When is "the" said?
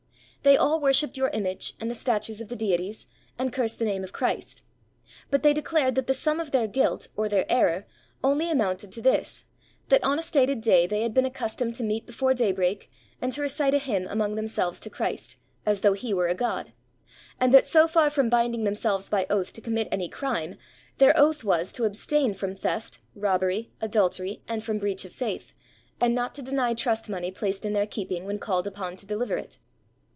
1.87-1.93, 2.49-2.55, 3.77-3.85, 6.07-6.15